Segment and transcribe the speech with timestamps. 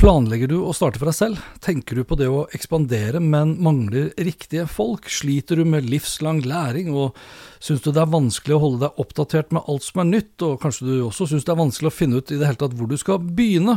[0.00, 1.40] Planlegger du å starte for deg selv?
[1.60, 5.10] Tenker du på det å ekspandere, men mangler riktige folk?
[5.12, 7.18] Sliter du med livslang læring, og
[7.60, 10.56] syns du det er vanskelig å holde deg oppdatert med alt som er nytt, og
[10.62, 12.88] kanskje du også syns det er vanskelig å finne ut i det hele tatt hvor
[12.88, 13.76] du skal begynne?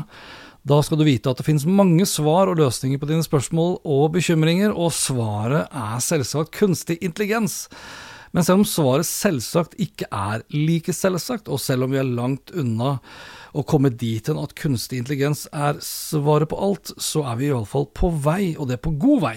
[0.63, 4.05] Da skal du vite at det finnes mange svar og løsninger på dine spørsmål og
[4.15, 7.65] bekymringer, og svaret er selvsagt kunstig intelligens.
[8.33, 12.49] Men selv om svaret selvsagt ikke er like selvsagt, og selv om vi er langt
[12.57, 12.97] unna
[13.53, 17.85] å komme dit hen at kunstig intelligens er svaret på alt, så er vi iallfall
[17.93, 19.35] på vei, og det er på god vei.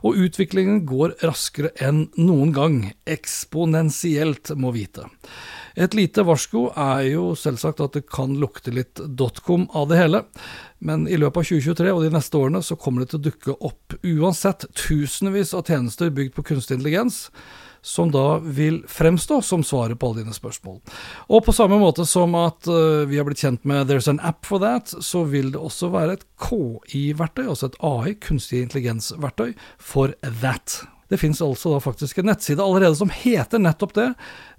[0.00, 5.04] Og utviklingen går raskere enn noen gang, eksponentielt, må vite.
[5.76, 10.24] Et lite varsko er jo selvsagt at det kan lukte litt dotcom av det hele,
[10.80, 13.62] men i løpet av 2023 og de neste årene så kommer det til å dukke
[13.68, 17.26] opp uansett tusenvis av tjenester bygd på kunstig intelligens
[17.82, 20.80] som da vil fremstå som svaret på alle dine spørsmål.
[21.32, 24.46] Og på samme måte som at uh, vi har blitt kjent med There's an app
[24.46, 30.14] for that, så vil det også være et KI-verktøy, altså et AI, kunstig intelligens-verktøy, for
[30.42, 30.82] that.
[31.10, 34.06] Det finnes altså da faktisk en nettside allerede som heter nettopp det.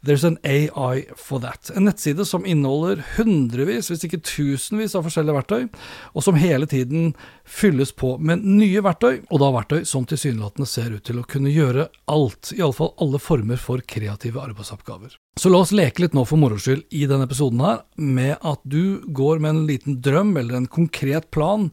[0.03, 1.71] There's an AI for that.
[1.75, 5.69] En nettside som inneholder hundrevis, hvis ikke tusenvis av forskjellige verktøy,
[6.11, 7.13] og som hele tiden
[7.47, 11.53] fylles på med nye verktøy, og da verktøy som tilsynelatende ser ut til å kunne
[11.53, 15.15] gjøre alt, iallfall alle former for kreative arbeidsoppgaver.
[15.39, 18.59] Så la oss leke litt nå for moro skyld i denne episoden her, med at
[18.67, 21.69] du går med en liten drøm eller en konkret plan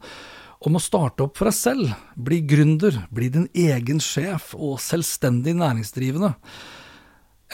[0.65, 5.55] om å starte opp for deg selv, bli gründer, bli din egen sjef og selvstendig
[5.59, 6.33] næringsdrivende.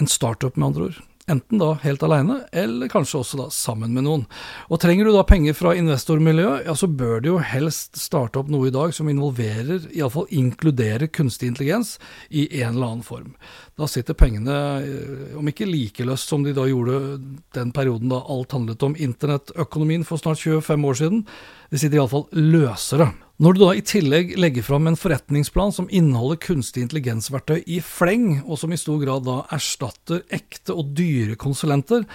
[0.02, 1.04] En startup, med andre ord.
[1.26, 4.26] Enten da helt alene, eller kanskje også da sammen med noen.
[4.70, 8.52] Og trenger du da penger fra investormiljøet, ja så bør du jo helst starte opp
[8.54, 11.96] noe i dag som involverer, iallfall inkluderer kunstig intelligens
[12.30, 13.34] i en eller annen form.
[13.74, 17.18] Da sitter pengene, eh, om ikke like løst som de da gjorde
[17.58, 21.26] den perioden da alt handlet om internettøkonomien for snart 25 år siden,
[21.72, 23.12] de sitter iallfall løsere.
[23.42, 28.42] Når du da i tillegg legger fram en forretningsplan som inneholder kunstig intelligensverktøy i fleng,
[28.46, 32.06] og som i stor grad da erstatter ekte og dyre konsulenter,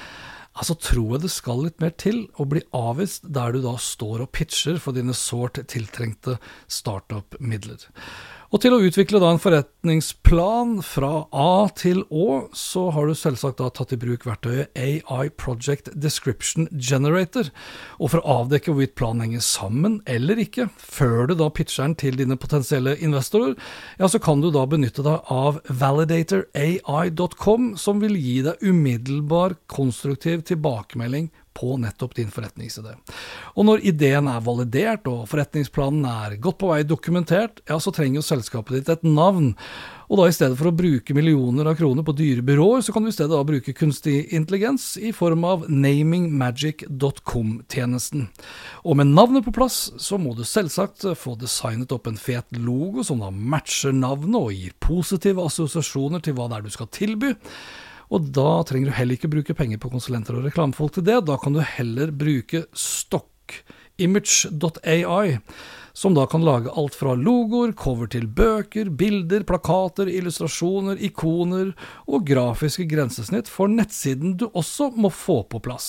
[0.57, 4.25] altså tror jeg det skal litt mer til å bli avvist der du da står
[4.25, 6.39] og pitcher for dine sårt tiltrengte
[6.73, 7.85] startup-midler.
[8.51, 13.61] Og til å utvikle da en forretningsplan fra A til Å, så har du selvsagt
[13.61, 17.53] da tatt i bruk verktøyet AI Project Description Generator.
[18.03, 21.95] Og for å avdekke hvorvidt planen henger sammen eller ikke, før du da pitcher den
[22.03, 23.55] til dine potensielle investorer,
[24.03, 30.43] ja, så kan du da benytte deg av validatorai.com, som vil gi deg umiddelbar konstruktiv
[30.51, 32.93] tilbakemelding på nettopp din forretningsidé.
[33.57, 38.17] Og når ideen er validert og forretningsplanen er godt på vei dokumentert, ja, så trenger
[38.21, 39.47] jo selskapet ditt et navn.
[40.11, 43.03] Og da i stedet for å bruke millioner av kroner på dyre byråer, så kan
[43.05, 48.21] du i stedet da bruke kunstig intelligens i form av namingmagic.com-tjenesten.
[48.83, 53.03] Og med navnet på plass, så må du selvsagt få designet opp en fet logo
[53.07, 57.31] som da matcher navnet og gir positive assosiasjoner til hva det er du skal tilby.
[58.11, 61.21] Og da trenger du heller ikke bruke penger på konsulenter og reklamefolk til det.
[61.29, 62.65] Da kan du heller bruke
[64.01, 65.39] stockimage.ai
[65.93, 71.73] som da kan lage alt fra logoer, cover til bøker, bilder, plakater, illustrasjoner, ikoner
[72.09, 75.89] og grafiske grensesnitt for nettsiden du også må få på plass.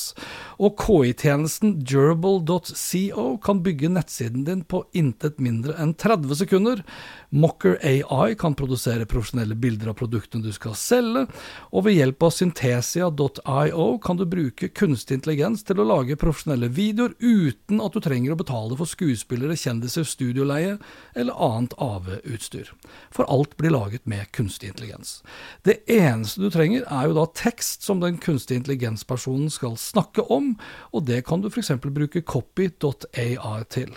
[0.60, 6.84] Og KI-tjenesten durable.co kan bygge nettsiden din på intet mindre enn 30 sekunder.
[7.32, 11.28] Mocker AI kan produsere profesjonelle bilder av produktene du skal selge,
[11.72, 17.16] og ved hjelp av syntesia.io kan du bruke kunstig intelligens til å lage profesjonelle videoer
[17.22, 20.78] uten at du trenger å betale for skuespillere, kjendiser studioleie
[21.16, 22.74] eller annet AV-utstyr.
[23.14, 25.20] For alt blir laget med kunstig intelligens.
[25.68, 30.56] Det eneste du trenger er jo da tekst som den kunstig intelligens-personen skal snakke om,
[30.92, 31.74] og det kan du f.eks.
[31.82, 33.36] bruke copy.ai
[33.70, 33.96] til.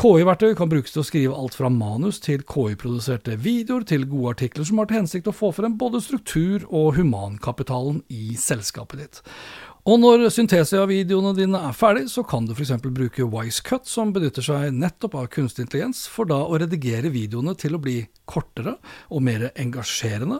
[0.00, 4.64] KI-verktøy kan brukes til å skrive alt fra manus til KI-produserte videoer til gode artikler
[4.64, 9.20] som har til hensikt å få frem både struktur og humankapitalen i selskapet ditt.
[9.82, 12.70] Og når Synthesia-videoene dine er ferdig, så kan du f.eks.
[12.84, 17.74] bruke Wisecut, som benytter seg nettopp av kunstig intelligens, for da å redigere videoene til
[17.74, 17.96] å bli
[18.30, 18.76] kortere
[19.10, 20.38] og mer engasjerende,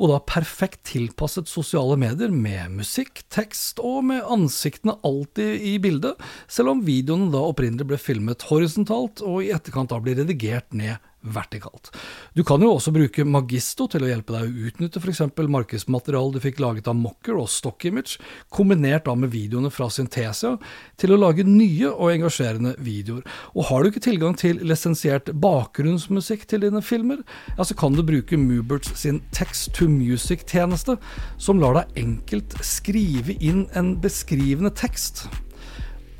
[0.00, 6.16] og da perfekt tilpasset sosiale medier med musikk, tekst og med ansiktene alltid i bildet,
[6.48, 10.96] selv om videoene da opprinnelig ble filmet horisontalt og i etterkant da blir redigert ned
[11.20, 11.90] vertikalt.
[12.34, 15.22] Du kan jo også bruke Magisto til å hjelpe deg å utnytte f.eks.
[15.36, 18.18] markedsmateriale du fikk laget av Mocker og Stock Image,
[18.54, 20.54] kombinert da med videoene fra Synthesia,
[21.00, 23.24] til å lage nye og engasjerende videoer.
[23.54, 27.24] Og har du ikke tilgang til lisensiert bakgrunnsmusikk til dine filmer,
[27.56, 30.98] ja, så kan du bruke Muberts sin Text to Music-tjeneste,
[31.38, 35.26] som lar deg enkelt skrive inn en beskrivende tekst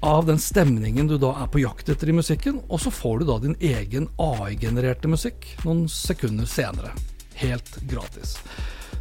[0.00, 3.24] av den stemningen du da er på jakt etter i musikken, og så får du
[3.28, 6.92] da din egen AI-genererte musikk noen sekunder senere.
[7.38, 8.36] Helt gratis.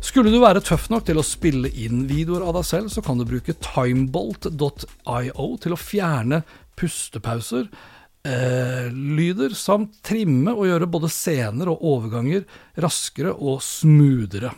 [0.02, 3.18] Skulle du være tøff nok til å spille inn videoer av deg selv, så kan
[3.18, 6.44] du bruke timebolt.io til å fjerne
[6.78, 7.66] pustepauser,
[8.28, 12.44] eh, lyder, samt trimme og gjøre både scener og overganger
[12.84, 14.52] raskere og smoothere.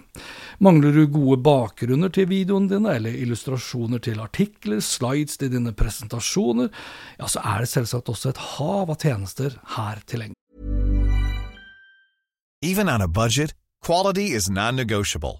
[0.60, 6.72] Mangler du gode bakgrunner til videoene dine, eller illustrasjoner til artikler, slides til dine presentasjoner,
[7.20, 10.36] ja, så er det selvsagt også et hav av tjenester her tilgjengelig.
[12.62, 13.54] Even on a budget,
[13.86, 15.40] quality is non-negotiable.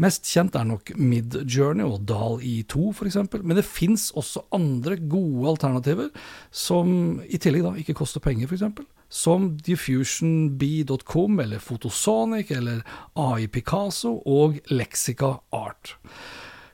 [0.00, 5.50] Mest kjent er nok Mid-Journey og Dal I2 f.eks., men det fins også andre gode
[5.52, 6.08] alternativer
[6.52, 8.80] som i tillegg da ikke koster penger, f.eks.
[9.12, 15.96] Som diffusionb.com eller Photosonic eller AI Picasso og Lexica Art.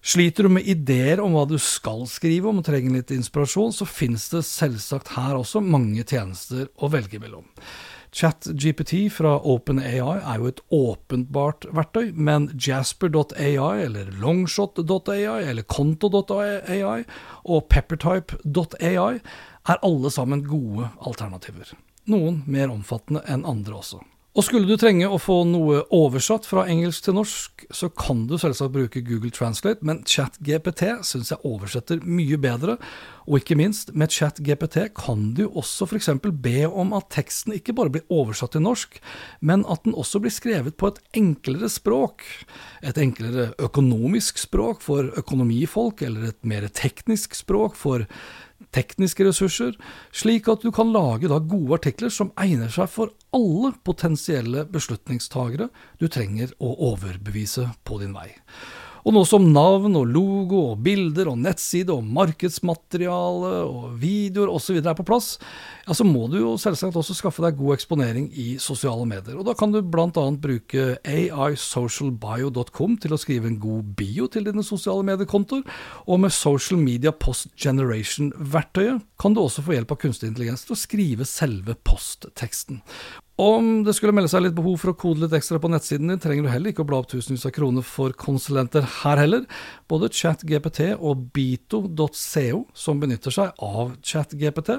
[0.02, 3.86] Sliter du med ideer om hva du skal skrive om og trenger litt inspirasjon, så
[3.86, 7.46] finnes det selvsagt her også mange tjenester å velge mellom.
[8.12, 16.98] ChatGPT fra OpenAI er jo et åpenbart verktøy, men Jasper.ai eller Longshot.ai eller Konto.ai
[17.44, 21.72] og Peppertype.ai er alle sammen gode alternativer.
[22.12, 24.02] Noen mer omfattende enn andre også.
[24.32, 28.38] Og skulle du trenge å få noe oversatt fra engelsk til norsk, så kan du
[28.40, 32.78] selvsagt bruke Google Translate, men ChatGPT syns jeg oversetter mye bedre.
[33.26, 36.10] Og ikke minst, med ChatGPT kan du også f.eks.
[36.42, 38.98] be om at teksten ikke bare blir oversatt til norsk,
[39.40, 42.24] men at den også blir skrevet på et enklere språk.
[42.82, 48.06] Et enklere økonomisk språk for økonomifolk, eller et mer teknisk språk for
[48.72, 49.74] tekniske ressurser,
[50.14, 55.68] slik at du kan lage gode artikler som egner seg for alle potensielle beslutningstagere
[56.00, 58.30] du trenger å overbevise på din vei.
[59.02, 64.78] Og nå som navn og logo og bilder og nettside og markedsmateriale og videoer osv.
[64.78, 65.34] er på plass,
[65.86, 69.34] ja, så må du jo selvsagt også skaffe deg god eksponering i sosiale medier.
[69.40, 70.26] Og da kan du bl.a.
[70.44, 75.66] bruke aisocialbio.com til å skrive en god bio til dine sosiale mediekontoer,
[76.06, 80.76] og med Social Media Post Generation-verktøyet kan du også få hjelp av kunstig intelligens til
[80.76, 82.82] å skrive selve postteksten.
[83.40, 86.20] Om det skulle melde seg litt behov for å kode litt ekstra på nettsiden din,
[86.20, 89.46] trenger du heller ikke å bla opp tusenvis av kroner for konsulenter her heller.
[89.88, 94.74] Både ChatGPT og Bito.co, som benytter seg av ChatGPT,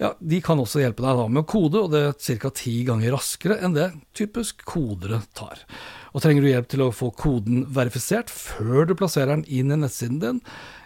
[0.00, 2.52] ja, de kan også hjelpe deg da med å kode, og det er ca.
[2.56, 5.60] ti ganger raskere enn det typisk kodere tar.
[6.10, 9.78] Og trenger du hjelp til å få koden verifisert før du plasserer den inn i
[9.78, 10.40] nettsiden din,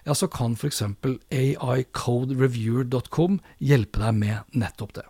[0.05, 0.83] ja, så kan f.eks.
[1.33, 5.05] aicodereviewer.com hjelpe deg med nettopp det.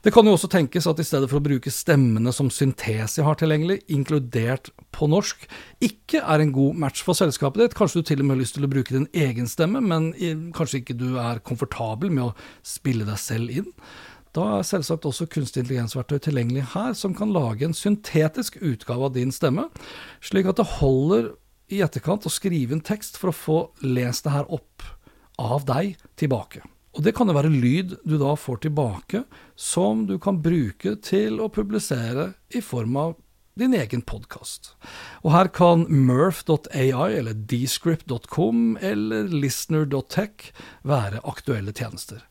[0.00, 3.36] Det kan jo også tenkes at i stedet for å bruke stemmene som Syntesi har
[3.40, 5.44] tilgjengelig, inkludert på norsk,
[5.84, 7.76] ikke er en god match for selskapet ditt.
[7.76, 10.14] Kanskje du til og med har lyst til å bruke din egen stemme, men
[10.56, 13.68] kanskje ikke du er komfortabel med å spille deg selv inn.
[14.36, 19.14] Da er selvsagt også kunstig intelligensverktøy tilgjengelig her, som kan lage en syntetisk utgave av
[19.16, 19.66] din stemme,
[20.22, 21.32] slik at det holder
[21.70, 24.86] i etterkant å skrive en tekst for å få lest det her opp
[25.40, 26.62] av deg tilbake.
[26.94, 31.38] Og det kan jo være lyd du da får tilbake, som du kan bruke til
[31.42, 33.18] å publisere i form av
[33.58, 34.72] din egen podkast.
[35.22, 40.50] Og her kan Murph.ai eller Descript.com eller Listener.tech
[40.86, 42.24] være aktuelle tjenester.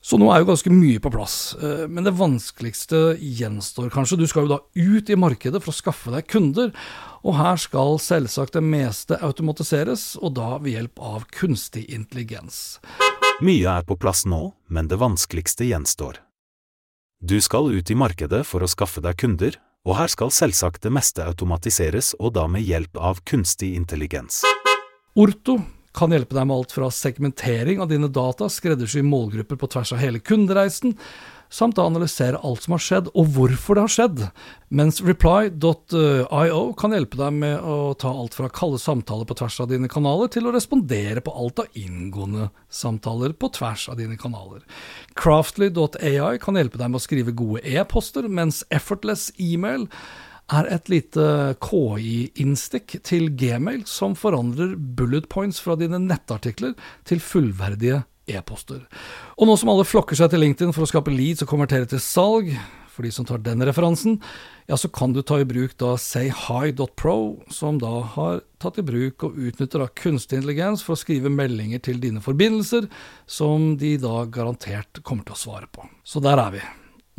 [0.00, 4.16] Så nå er jo ganske mye på plass, eh, men det vanskeligste gjenstår kanskje.
[4.16, 6.72] Du skal jo da ut i markedet for å skaffe deg kunder,
[7.20, 12.80] og her skal selvsagt det meste automatiseres, og da ved hjelp av kunstig intelligens.
[13.44, 16.22] Mye er på plass nå, men det vanskeligste gjenstår.
[17.20, 20.92] Du skal ut i markedet for å skaffe deg kunder, og her skal selvsagt det
[20.96, 24.40] meste automatiseres, og da med hjelp av kunstig intelligens.
[25.20, 25.58] Orto
[25.96, 30.02] kan hjelpe deg med alt fra segmentering av dine data, skreddersy målgrupper på tvers av
[30.02, 30.94] hele kundereisen,
[31.50, 34.22] samt å analysere alt som har skjedd, og hvorfor det har skjedd.
[34.70, 39.70] Mens reply.io kan hjelpe deg med å ta alt fra kalde samtaler på tvers av
[39.72, 44.62] dine kanaler, til å respondere på alt av inngående samtaler på tvers av dine kanaler.
[45.18, 49.88] Craftly.ai kan hjelpe deg med å skrive gode e-poster, mens Effortless email
[50.50, 51.26] er et lite
[51.62, 56.74] KI-innstikk til Gmail som forandrer bullet points fra dine nettartikler
[57.08, 58.82] til fullverdige e-poster.
[59.38, 62.02] Og nå som alle flokker seg til LinkedIn for å skape leads og konvertere til
[62.02, 62.52] salg,
[62.90, 64.18] for de som tar den referansen,
[64.68, 67.14] ja, så kan du ta i bruk da sayhi.pro,
[67.50, 71.82] som da har tatt i bruk og utnytter da kunstig intelligens for å skrive meldinger
[71.86, 72.90] til dine forbindelser,
[73.30, 75.86] som de da garantert kommer til å svare på.
[76.04, 76.66] Så der er vi.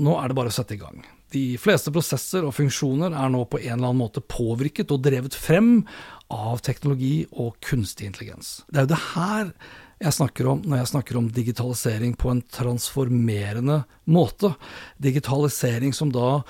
[0.06, 1.02] Nå er det bare å sette i gang.
[1.32, 5.38] De fleste prosesser og funksjoner er nå på en eller annen måte påvirket og drevet
[5.38, 5.86] frem
[6.32, 8.62] av teknologi og kunstig intelligens.
[8.68, 9.54] Det er jo det her
[10.02, 14.56] jeg snakker om når jeg snakker om digitalisering på en transformerende måte.
[14.98, 16.42] Digitalisering som da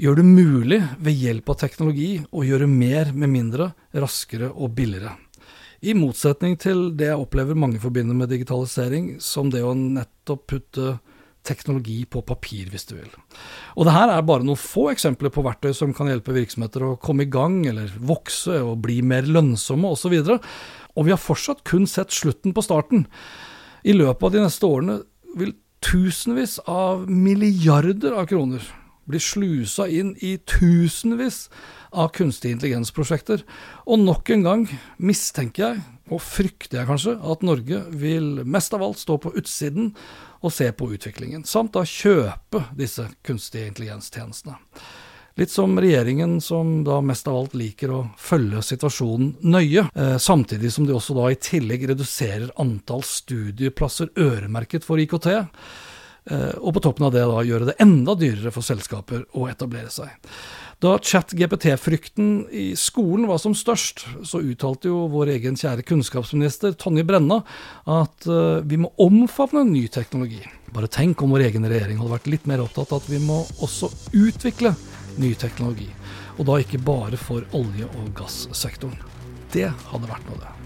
[0.00, 5.16] gjør det mulig ved hjelp av teknologi å gjøre mer med mindre, raskere og billigere.
[5.82, 10.92] I motsetning til det jeg opplever mange forbinder med digitalisering, som det å nettopp putte
[11.46, 13.10] teknologi på papir, hvis du vil.
[13.76, 16.98] Og det her er bare noen få eksempler på verktøy som kan hjelpe virksomheter å
[17.02, 20.14] komme i gang, eller vokse og bli mer lønnsomme osv.
[20.20, 20.38] Og, så
[20.96, 23.06] og vi har fortsatt kun sett slutten på starten.
[23.82, 25.00] I løpet av de neste årene
[25.38, 28.62] vil tusenvis av milliarder av kroner
[29.08, 31.48] bli slusa inn i tusenvis
[31.92, 33.42] av kunstig intelligens-prosjekter.
[33.86, 34.66] Og nok en gang
[35.02, 39.92] mistenker jeg, og frykter jeg kanskje, at Norge vil mest av alt stå på utsiden
[40.42, 44.58] og se på utviklingen, samt da kjøpe disse kunstige intelligenstjenestene.
[45.40, 50.72] Litt som regjeringen, som da mest av alt liker å følge situasjonen nøye, eh, samtidig
[50.72, 55.30] som de også da i tillegg reduserer antall studieplasser øremerket for IKT.
[56.30, 59.90] Eh, og på toppen av det da gjøre det enda dyrere for selskaper å etablere
[59.90, 60.12] seg.
[60.82, 67.04] Da chat-GPT-frykten i skolen var som størst, så uttalte jo vår egen kjære kunnskapsminister Tonje
[67.06, 67.38] Brenna
[67.86, 70.42] at uh, vi må omfavne ny teknologi.
[70.74, 73.44] Bare tenk om vår egen regjering hadde vært litt mer opptatt av at vi må
[73.62, 74.74] også utvikle
[75.22, 75.90] ny teknologi.
[76.40, 78.98] Og da ikke bare for olje- og gassektoren.
[79.54, 80.61] Det hadde vært noe, det.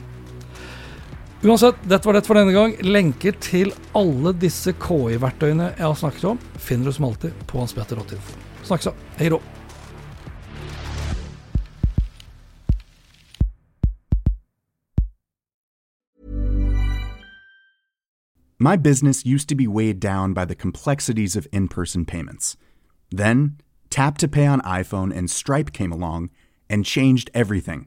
[1.46, 2.72] Uansett, dette var det for denne gang.
[2.82, 7.74] Lenker til alle disse KI-verktøyene jeg har snakket om, finner du som alltid på Hans
[7.76, 8.34] Petter Rottinfo.
[8.66, 8.94] Snakkes da.
[9.20, 9.38] Hei då.
[18.58, 22.56] My business used to be weighed down by the complexities of in person payments.
[23.12, 23.60] Then,
[23.90, 26.30] Tap to Pay on iPhone and Stripe came along
[26.68, 27.86] and changed everything.